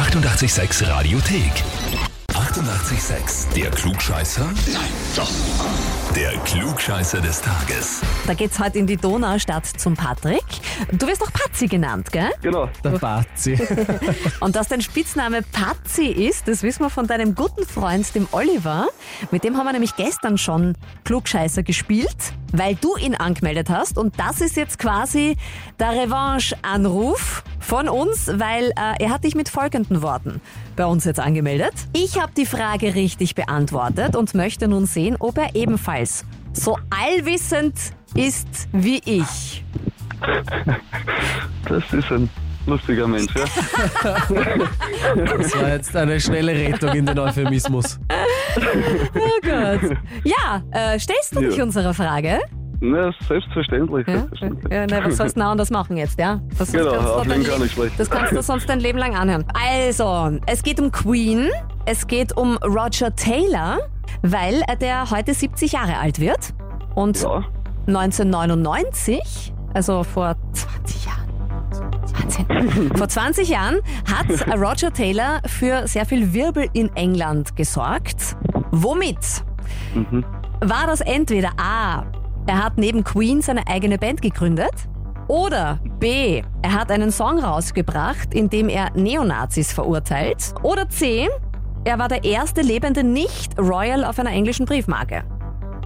886 0.00 0.88
Radiothek. 0.88 1.52
88,6. 2.32 3.52
Der 3.54 3.70
Klugscheißer? 3.70 4.46
Nein, 4.72 4.90
doch. 5.14 5.30
Der 6.16 6.32
Klugscheißer 6.38 7.20
des 7.20 7.42
Tages. 7.42 8.00
Da 8.26 8.32
geht's 8.32 8.58
heute 8.58 8.78
in 8.78 8.86
die 8.86 8.96
Donaustadt 8.96 9.66
zum 9.66 9.96
Patrick. 9.96 10.42
Du 10.90 11.06
wirst 11.06 11.22
auch 11.22 11.30
Patzi 11.30 11.66
genannt, 11.66 12.10
gell? 12.12 12.30
Genau. 12.40 12.70
Der 12.82 12.90
Bazi. 12.90 13.58
Und 14.40 14.56
dass 14.56 14.68
dein 14.68 14.80
Spitzname 14.80 15.42
Patzi 15.42 16.06
ist, 16.06 16.48
das 16.48 16.62
wissen 16.62 16.82
wir 16.82 16.90
von 16.90 17.06
deinem 17.06 17.34
guten 17.34 17.66
Freund, 17.66 18.14
dem 18.14 18.26
Oliver. 18.32 18.88
Mit 19.30 19.44
dem 19.44 19.58
haben 19.58 19.66
wir 19.66 19.72
nämlich 19.72 19.96
gestern 19.96 20.38
schon 20.38 20.78
Klugscheißer 21.04 21.62
gespielt, 21.62 22.32
weil 22.52 22.74
du 22.74 22.96
ihn 22.96 23.14
angemeldet 23.14 23.68
hast. 23.68 23.98
Und 23.98 24.18
das 24.18 24.40
ist 24.40 24.56
jetzt 24.56 24.78
quasi 24.78 25.36
der 25.78 25.90
Revanche-Anruf 25.90 27.44
von 27.60 27.88
uns, 27.88 28.26
weil 28.28 28.70
äh, 28.70 29.02
er 29.04 29.10
hat 29.10 29.22
dich 29.24 29.34
mit 29.36 29.48
folgenden 29.48 30.02
Worten 30.02 30.40
bei 30.76 30.86
uns 30.86 31.04
jetzt 31.04 31.20
angemeldet. 31.20 31.74
Ich 31.92 32.20
habe 32.20 32.32
die 32.36 32.46
Frage 32.46 32.94
richtig 32.94 33.34
beantwortet 33.36 34.16
und 34.16 34.34
möchte 34.34 34.66
nun 34.66 34.86
sehen, 34.86 35.16
ob 35.20 35.38
er 35.38 35.54
ebenfalls 35.54 36.24
so 36.52 36.76
allwissend 36.90 37.74
ist 38.14 38.68
wie 38.72 39.00
ich. 39.04 39.64
Das 41.68 41.82
ist 41.92 42.10
ein 42.10 42.28
lustiger 42.66 43.06
Mensch, 43.06 43.32
ja. 43.36 43.44
Das 45.14 45.54
war 45.56 45.68
jetzt 45.68 45.96
eine 45.96 46.20
schnelle 46.20 46.52
Rettung 46.52 46.90
in 46.94 47.06
den 47.06 47.18
Euphemismus. 47.18 47.98
Oh 48.56 49.38
Gott. 49.42 49.96
Ja, 50.24 50.62
äh, 50.72 50.98
stellst 50.98 51.36
du 51.36 51.40
dich 51.40 51.56
Ja. 51.56 51.64
unserer 51.64 51.94
Frage? 51.94 52.40
Na, 52.80 53.12
selbstverständlich. 53.28 54.06
Ja, 54.06 54.14
selbstverständlich. 54.14 54.72
ja 54.72 54.86
na, 54.88 55.04
was 55.04 55.16
sollst 55.18 55.36
du 55.36 55.40
denn 55.40 55.48
anders 55.48 55.70
machen 55.70 55.96
jetzt, 55.96 56.18
ja? 56.18 56.40
Das, 56.58 56.72
Genau, 56.72 56.90
kannst 56.92 57.06
du 57.06 57.12
auflegen 57.12 57.42
dein 57.42 57.52
kann 57.52 57.66
ich 57.66 57.72
schlecht. 57.72 58.00
Das 58.00 58.10
kannst 58.10 58.32
du 58.32 58.42
sonst 58.42 58.68
dein 58.68 58.80
Leben 58.80 58.98
lang 58.98 59.14
anhören. 59.14 59.44
Also, 59.54 60.38
es 60.46 60.62
geht 60.62 60.80
um 60.80 60.90
Queen, 60.90 61.48
es 61.84 62.06
geht 62.06 62.36
um 62.36 62.56
Roger 62.58 63.14
Taylor, 63.14 63.78
weil 64.22 64.62
der 64.80 65.10
heute 65.10 65.34
70 65.34 65.72
Jahre 65.72 65.98
alt 65.98 66.20
wird. 66.20 66.54
Und 66.94 67.22
Ja, 67.22 67.44
1999, 67.86 69.52
also 69.74 70.02
vor 70.02 70.36
20 70.52 71.04
Jahren, 71.04 71.30
Wahnsinn. 72.18 72.90
Vor 72.96 73.08
20 73.08 73.48
Jahren 73.48 73.80
hat 74.10 74.26
Roger 74.58 74.92
Taylor 74.92 75.40
für 75.46 75.86
sehr 75.86 76.06
viel 76.06 76.32
Wirbel 76.32 76.66
in 76.72 76.94
England 76.96 77.56
gesorgt. 77.56 78.36
Womit? 78.70 79.18
Mhm. 79.94 80.24
War 80.60 80.86
das 80.86 81.00
entweder 81.00 81.50
A, 81.58 82.04
er 82.46 82.64
hat 82.64 82.78
neben 82.78 83.04
Queen 83.04 83.42
seine 83.42 83.66
eigene 83.66 83.98
Band 83.98 84.22
gegründet, 84.22 84.72
oder 85.28 85.78
B, 86.00 86.42
er 86.62 86.72
hat 86.72 86.90
einen 86.90 87.12
Song 87.12 87.38
rausgebracht, 87.38 88.34
in 88.34 88.50
dem 88.50 88.68
er 88.68 88.90
Neonazis 88.94 89.72
verurteilt, 89.72 90.54
oder 90.62 90.88
C, 90.88 91.28
er 91.84 91.98
war 91.98 92.08
der 92.08 92.24
erste 92.24 92.62
lebende 92.62 93.04
Nicht-Royal 93.04 94.04
auf 94.04 94.18
einer 94.18 94.32
englischen 94.32 94.66
Briefmarke. 94.66 95.22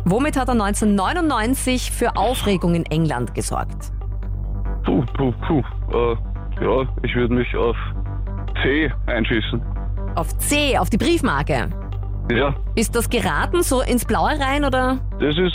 Womit 0.07 0.37
hat 0.37 0.49
er 0.49 0.53
1999 0.53 1.91
für 1.91 2.17
Aufregung 2.17 2.75
in 2.75 2.87
England 2.87 3.35
gesorgt? 3.35 3.93
puh, 4.85 5.05
puh, 5.17 5.33
puh. 5.47 5.63
Äh, 5.93 6.17
ja, 6.63 6.87
ich 7.03 7.15
würde 7.15 7.35
mich 7.35 7.55
auf 7.57 7.77
C 8.63 8.91
einschießen. 9.07 9.61
Auf 10.15 10.37
C, 10.39 10.79
auf 10.79 10.91
die 10.91 10.99
Briefmarke. 10.99 11.69
Ja, 12.31 12.55
Ist 12.75 12.97
das 12.97 13.11
geraten, 13.11 13.63
so 13.63 13.83
ins 13.83 14.05
Blaue 14.05 14.39
rein 14.41 14.65
oder 14.65 14.99
das 15.21 15.37
ist 15.37 15.53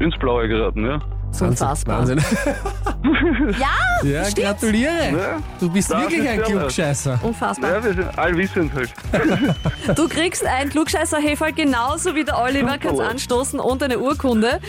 ins 0.00 0.16
Blaue 0.18 0.48
geraten, 0.48 0.84
ja. 0.84 1.00
so 1.30 1.44
unfassbar? 1.46 1.98
Wahnsinn. 1.98 2.20
Ja, 3.58 3.68
Ja, 4.08 4.24
stimmt. 4.24 4.46
gratuliere. 4.46 4.92
Ja, 5.12 5.38
Du 5.60 5.70
bist 5.70 5.90
Das 5.90 6.00
wirklich 6.02 6.28
ein 6.28 6.38
ja 6.40 6.44
Klugscheißer. 6.44 7.18
Unfassbar. 7.22 7.70
ja 7.70 7.84
wir 7.84 7.94
sind 7.94 8.18
allwissend 8.18 8.72
halt. 8.74 8.90
Du 9.96 10.08
kriegst 10.08 10.44
ein 10.44 10.68
klugscheißer 10.70 11.18
Heferl 11.18 11.52
genauso 11.52 12.14
wie 12.14 12.24
der 12.24 12.38
Oliver, 12.40 12.78
kannst 12.78 13.00
anstoßen 13.00 13.58
und 13.60 13.82
eine 13.82 13.98
Urkunde. 13.98 14.60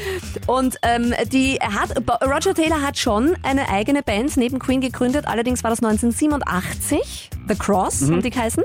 Und 0.47 0.77
ähm, 0.81 1.13
die 1.31 1.57
er 1.57 1.73
hat, 1.73 1.91
Roger 2.23 2.53
Taylor 2.53 2.81
hat 2.81 2.97
schon 2.97 3.35
eine 3.43 3.69
eigene 3.69 4.01
Band 4.03 4.35
neben 4.37 4.59
Queen 4.59 4.81
gegründet, 4.81 5.27
allerdings 5.27 5.63
war 5.63 5.69
das 5.69 5.79
1987. 5.83 7.29
The 7.47 7.55
Cross, 7.55 8.03
haben 8.09 8.21
die 8.21 8.29
geheißen. 8.29 8.63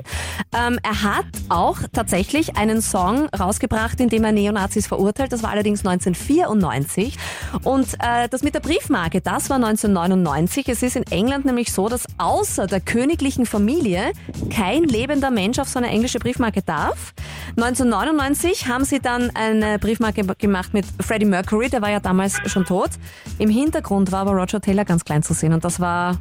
Ähm, 0.56 0.78
er 0.84 1.02
hat 1.02 1.24
auch 1.48 1.78
tatsächlich 1.92 2.56
einen 2.56 2.80
Song 2.80 3.28
rausgebracht, 3.30 4.00
in 4.00 4.08
dem 4.08 4.22
er 4.22 4.30
Neonazis 4.30 4.86
verurteilt. 4.86 5.32
Das 5.32 5.42
war 5.42 5.50
allerdings 5.50 5.84
1994. 5.84 7.16
Und 7.64 7.94
äh, 7.94 8.28
das 8.28 8.42
mit 8.44 8.54
der 8.54 8.60
Briefmarke, 8.60 9.20
das 9.20 9.50
war 9.50 9.57
1999. 9.58 10.68
Es 10.68 10.82
ist 10.82 10.96
in 10.96 11.04
England 11.04 11.44
nämlich 11.44 11.72
so, 11.72 11.88
dass 11.88 12.06
außer 12.18 12.66
der 12.66 12.80
königlichen 12.80 13.46
Familie 13.46 14.12
kein 14.50 14.84
lebender 14.84 15.30
Mensch 15.30 15.58
auf 15.58 15.68
so 15.68 15.78
eine 15.78 15.88
englische 15.88 16.18
Briefmarke 16.18 16.62
darf. 16.62 17.12
1999 17.56 18.68
haben 18.68 18.84
sie 18.84 19.00
dann 19.00 19.30
eine 19.34 19.78
Briefmarke 19.78 20.24
gemacht 20.24 20.74
mit 20.74 20.86
Freddie 21.00 21.26
Mercury, 21.26 21.68
der 21.68 21.82
war 21.82 21.90
ja 21.90 22.00
damals 22.00 22.38
schon 22.46 22.64
tot. 22.64 22.90
Im 23.38 23.50
Hintergrund 23.50 24.12
war 24.12 24.20
aber 24.20 24.32
Roger 24.32 24.60
Taylor 24.60 24.84
ganz 24.84 25.04
klein 25.04 25.22
zu 25.22 25.34
sehen 25.34 25.52
und 25.52 25.64
das 25.64 25.80
war, 25.80 26.18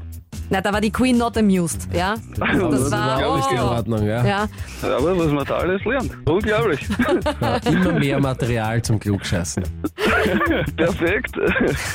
na, 0.49 0.61
da 0.61 0.71
war 0.71 0.81
die 0.81 0.91
Queen 0.91 1.17
not 1.17 1.37
amused, 1.37 1.87
ja. 1.93 2.15
Das, 2.37 2.47
Das 2.57 2.91
war, 2.91 3.21
war 3.21 3.27
auch 3.27 3.37
nicht 3.37 3.51
in 3.51 3.59
oh. 3.59 3.63
Ordnung, 3.63 4.05
ja. 4.05 4.25
Ja, 4.25 4.47
Aber 4.81 5.17
was 5.17 5.31
man 5.31 5.45
da 5.45 5.57
alles 5.57 5.83
lernt. 5.85 6.11
Unglaublich. 6.25 6.79
Ja, 7.41 7.57
Immer 7.57 7.93
mehr 7.99 8.19
Material 8.19 8.81
zum 8.81 8.99
Klugscheißen. 8.99 9.63
Perfekt. 10.77 11.31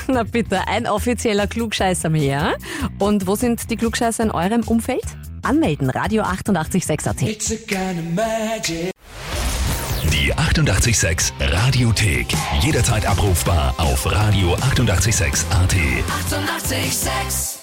na 0.08 0.22
bitte, 0.22 0.66
ein 0.68 0.86
offizieller 0.86 1.46
Klugscheißer 1.46 2.08
mehr. 2.10 2.54
Und 2.98 3.26
wo 3.26 3.34
sind 3.34 3.70
die 3.70 3.76
Klugscheißer 3.76 4.24
in 4.24 4.30
eurem 4.30 4.62
Umfeld? 4.62 5.04
Anmelden, 5.42 5.90
Radio 5.90 6.22
886 6.22 7.08
AT. 7.08 7.22
It's 7.22 7.50
a 7.50 7.56
kind 7.66 7.98
of 7.98 8.14
magic. 8.14 8.90
Die 10.12 10.32
88,6 10.34 11.32
Radiothek. 11.40 12.26
Jederzeit 12.60 13.06
abrufbar 13.06 13.74
auf 13.78 14.06
radio886.at. 14.06 15.74
88,6. 15.74 16.72
Eighty-eight, 16.72 16.92
sex. 16.92 17.61